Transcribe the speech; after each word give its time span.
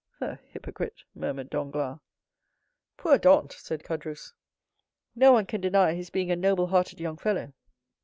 "The 0.19 0.39
hypocrite!" 0.47 1.03
murmured 1.13 1.51
Danglars. 1.51 1.99
"Poor 2.97 3.19
Dantès!" 3.19 3.59
said 3.59 3.83
Caderousse. 3.83 4.33
"No 5.13 5.31
one 5.31 5.45
can 5.45 5.61
deny 5.61 5.93
his 5.93 6.09
being 6.09 6.31
a 6.31 6.35
noble 6.35 6.65
hearted 6.65 6.99
young 6.99 7.17
fellow." 7.17 7.53